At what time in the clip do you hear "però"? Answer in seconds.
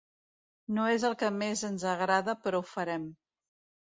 2.45-2.61